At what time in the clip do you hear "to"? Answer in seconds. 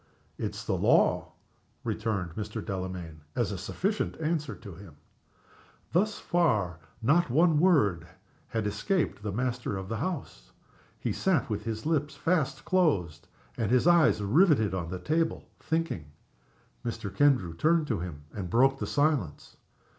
4.55-4.73, 17.85-17.99